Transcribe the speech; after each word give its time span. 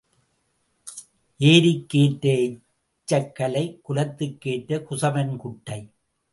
ஏரிக்கு 1.39 1.99
ஏற்ற 1.99 2.25
எச்சக்கலை 2.39 3.65
குலத்துக்கு 3.81 4.51
ஏற்ற 4.51 4.79
குசவன் 4.89 5.35
குட்டை. 5.37 5.79